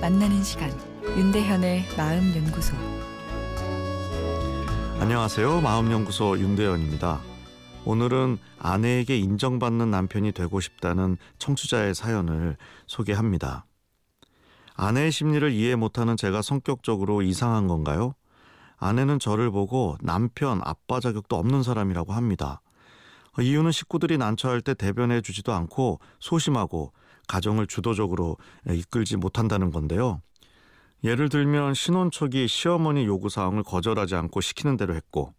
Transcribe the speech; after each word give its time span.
만나는 0.00 0.44
시간 0.44 0.70
윤대현의 1.02 1.86
마음 1.96 2.34
연구소 2.36 2.76
안녕하세요. 5.00 5.60
마음 5.60 5.90
연구소 5.90 6.38
윤대현입니다. 6.38 7.20
오늘은 7.84 8.38
아내에게 8.60 9.18
인정받는 9.18 9.90
남편이 9.90 10.30
되고 10.30 10.60
싶다는 10.60 11.16
청취자의 11.38 11.96
사연을 11.96 12.56
소개합니다. 12.86 13.66
아내의 14.74 15.10
심리를 15.10 15.50
이해 15.50 15.74
못하는 15.74 16.16
제가 16.16 16.40
성격적으로 16.40 17.20
이상한 17.22 17.66
건가요? 17.66 18.14
아내는 18.76 19.18
저를 19.18 19.50
보고 19.50 19.96
남편, 20.00 20.60
아빠 20.62 21.00
자격도 21.00 21.34
없는 21.36 21.64
사람이라고 21.64 22.12
합니다. 22.12 22.60
이유는 23.40 23.72
식구들이 23.72 24.16
난처할 24.16 24.60
때 24.60 24.74
대변해 24.74 25.20
주지도 25.20 25.52
않고 25.52 25.98
소심하고 26.20 26.92
가정을 27.28 27.68
주도적으로 27.68 28.36
이끌지 28.68 29.16
못한다는 29.16 29.70
건데요. 29.70 30.20
예를 31.04 31.28
들면 31.28 31.74
신혼 31.74 32.10
초기 32.10 32.48
시어머니 32.48 33.06
요구 33.06 33.28
사항을 33.28 33.62
거절하지 33.62 34.16
않고 34.16 34.40
시키는 34.40 34.76
대로 34.76 34.94
했고 34.96 35.32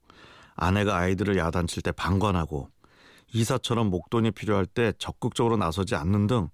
아내가 0.55 0.95
아이들을 0.97 1.37
야단칠 1.37 1.83
때 1.83 1.91
방관하고 1.91 2.69
이사처럼 3.33 3.89
목돈이 3.89 4.31
필요할 4.31 4.65
때 4.65 4.93
적극적으로 4.97 5.57
나서지 5.57 5.95
않는 5.95 6.27
등 6.27 6.49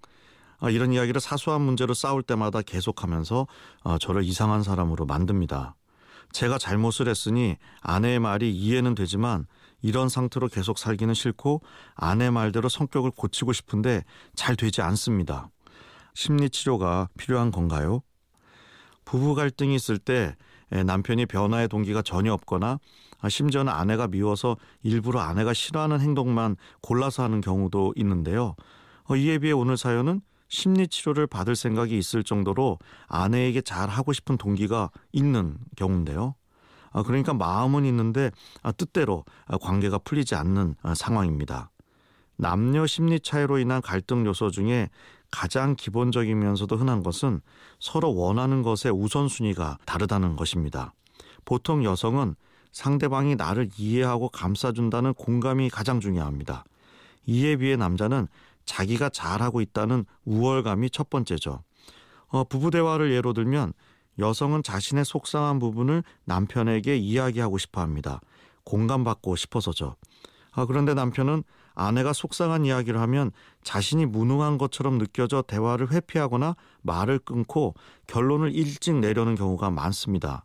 아, 0.58 0.70
이런 0.70 0.92
이야기를 0.92 1.20
사소한 1.20 1.60
문제로 1.60 1.94
싸울 1.94 2.22
때마다 2.22 2.62
계속하면서 2.62 3.46
아, 3.84 3.98
저를 4.00 4.24
이상한 4.24 4.62
사람으로 4.62 5.06
만듭니다. 5.06 5.74
제가 6.32 6.58
잘못을 6.58 7.08
했으니 7.08 7.56
아내의 7.80 8.18
말이 8.18 8.54
이해는 8.54 8.94
되지만 8.94 9.46
이런 9.86 10.08
상태로 10.08 10.48
계속 10.48 10.78
살기는 10.78 11.14
싫고 11.14 11.62
아내 11.94 12.28
말대로 12.28 12.68
성격을 12.68 13.12
고치고 13.12 13.52
싶은데 13.52 14.02
잘 14.34 14.56
되지 14.56 14.82
않습니다. 14.82 15.48
심리 16.12 16.50
치료가 16.50 17.08
필요한 17.16 17.52
건가요? 17.52 18.02
부부 19.04 19.36
갈등이 19.36 19.76
있을 19.76 19.98
때 19.98 20.34
남편이 20.70 21.26
변화의 21.26 21.68
동기가 21.68 22.02
전혀 22.02 22.32
없거나 22.32 22.80
심지어는 23.28 23.72
아내가 23.72 24.08
미워서 24.08 24.56
일부러 24.82 25.20
아내가 25.20 25.54
싫어하는 25.54 26.00
행동만 26.00 26.56
골라서 26.82 27.22
하는 27.22 27.40
경우도 27.40 27.94
있는데요. 27.94 28.56
어, 29.04 29.14
이에 29.14 29.38
비해 29.38 29.52
오늘 29.52 29.76
사연은 29.76 30.20
심리 30.48 30.88
치료를 30.88 31.28
받을 31.28 31.54
생각이 31.54 31.96
있을 31.96 32.24
정도로 32.24 32.80
아내에게 33.06 33.60
잘 33.60 33.88
하고 33.88 34.12
싶은 34.12 34.36
동기가 34.36 34.90
있는 35.12 35.58
경우인데요. 35.76 36.34
아, 36.96 37.02
그러니까 37.02 37.34
마음은 37.34 37.84
있는데 37.84 38.30
아, 38.62 38.72
뜻대로 38.72 39.26
관계가 39.60 39.98
풀리지 39.98 40.34
않는 40.34 40.76
아, 40.82 40.94
상황입니다. 40.94 41.70
남녀 42.36 42.86
심리 42.86 43.20
차이로 43.20 43.58
인한 43.58 43.82
갈등 43.82 44.24
요소 44.24 44.50
중에 44.50 44.88
가장 45.30 45.76
기본적이면서도 45.76 46.74
흔한 46.74 47.02
것은 47.02 47.42
서로 47.78 48.14
원하는 48.14 48.62
것의 48.62 48.94
우선순위가 48.94 49.76
다르다는 49.84 50.36
것입니다. 50.36 50.94
보통 51.44 51.84
여성은 51.84 52.34
상대방이 52.72 53.36
나를 53.36 53.68
이해하고 53.76 54.30
감싸준다는 54.30 55.12
공감이 55.12 55.68
가장 55.68 56.00
중요합니다. 56.00 56.64
이에 57.26 57.56
비해 57.56 57.76
남자는 57.76 58.26
자기가 58.64 59.10
잘하고 59.10 59.60
있다는 59.60 60.06
우월감이 60.24 60.88
첫 60.88 61.10
번째죠. 61.10 61.62
어, 62.28 62.44
부부 62.44 62.70
대화를 62.70 63.12
예로 63.12 63.34
들면 63.34 63.74
여성은 64.18 64.62
자신의 64.62 65.04
속상한 65.04 65.58
부분을 65.58 66.02
남편에게 66.24 66.96
이야기하고 66.96 67.58
싶어 67.58 67.80
합니다. 67.80 68.20
공감받고 68.64 69.36
싶어서죠. 69.36 69.96
아, 70.52 70.64
그런데 70.66 70.94
남편은 70.94 71.44
아내가 71.74 72.14
속상한 72.14 72.64
이야기를 72.64 72.98
하면 73.00 73.30
자신이 73.62 74.06
무능한 74.06 74.56
것처럼 74.56 74.96
느껴져 74.98 75.42
대화를 75.42 75.92
회피하거나 75.92 76.56
말을 76.82 77.18
끊고 77.18 77.74
결론을 78.06 78.54
일찍 78.54 78.94
내려는 78.96 79.34
경우가 79.34 79.70
많습니다. 79.70 80.44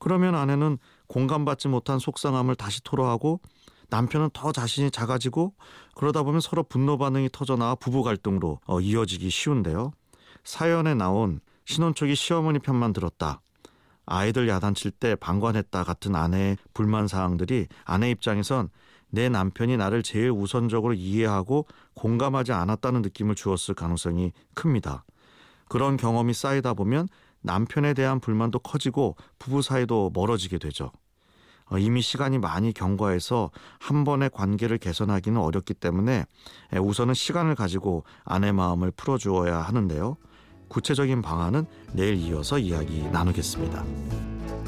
그러면 0.00 0.34
아내는 0.34 0.78
공감받지 1.06 1.68
못한 1.68 2.00
속상함을 2.00 2.56
다시 2.56 2.82
토로하고 2.82 3.40
남편은 3.88 4.30
더 4.32 4.50
자신이 4.50 4.90
작아지고 4.90 5.54
그러다 5.94 6.24
보면 6.24 6.40
서로 6.40 6.64
분노 6.64 6.98
반응이 6.98 7.28
터져나와 7.32 7.76
부부 7.76 8.02
갈등으로 8.02 8.58
어, 8.66 8.80
이어지기 8.80 9.30
쉬운데요. 9.30 9.92
사연에 10.42 10.94
나온 10.94 11.40
신혼 11.66 11.94
초기 11.94 12.14
시어머니 12.14 12.58
편만 12.58 12.92
들었다. 12.92 13.40
아이들 14.06 14.48
야단칠 14.48 14.90
때 14.90 15.16
방관했다 15.16 15.82
같은 15.84 16.14
아내의 16.14 16.58
불만 16.74 17.08
사항들이 17.08 17.68
아내 17.84 18.10
입장에선 18.10 18.68
내 19.08 19.28
남편이 19.28 19.76
나를 19.76 20.02
제일 20.02 20.30
우선적으로 20.30 20.92
이해하고 20.92 21.66
공감하지 21.94 22.52
않았다는 22.52 23.02
느낌을 23.02 23.34
주었을 23.34 23.74
가능성이 23.74 24.32
큽니다. 24.54 25.04
그런 25.68 25.96
경험이 25.96 26.34
쌓이다 26.34 26.74
보면 26.74 27.08
남편에 27.40 27.94
대한 27.94 28.20
불만도 28.20 28.58
커지고 28.58 29.16
부부 29.38 29.62
사이도 29.62 30.10
멀어지게 30.14 30.58
되죠. 30.58 30.92
어, 31.70 31.78
이미 31.78 32.02
시간이 32.02 32.38
많이 32.38 32.74
경과해서 32.74 33.50
한 33.80 34.04
번의 34.04 34.30
관계를 34.30 34.76
개선하기는 34.76 35.40
어렵기 35.40 35.72
때문에 35.74 36.26
우선은 36.78 37.14
시간을 37.14 37.54
가지고 37.54 38.04
아내 38.24 38.52
마음을 38.52 38.90
풀어주어야 38.90 39.60
하는데요. 39.60 40.18
구체적인 40.74 41.22
방안은 41.22 41.66
내일 41.92 42.16
이어서 42.16 42.58
이야기 42.58 43.04
나누겠습니다. 43.12 43.84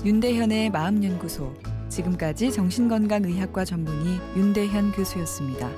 윤대현의 0.04 0.70
마음연구소 0.70 1.52
지금까지 1.88 2.52
정신건강의학과 2.52 3.64
전문의 3.64 4.20
윤대현 4.36 4.92
교수였습니다. 4.92 5.68